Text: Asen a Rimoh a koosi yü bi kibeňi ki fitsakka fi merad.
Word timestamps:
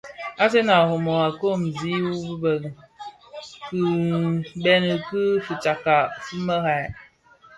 Asen 0.43 0.67
a 0.75 0.77
Rimoh 0.87 1.23
a 1.27 1.29
koosi 1.39 1.89
yü 2.03 2.13
bi 2.41 2.51
kibeňi 4.45 4.95
ki 5.07 5.21
fitsakka 5.45 5.95
fi 6.23 6.35
merad. 6.45 6.91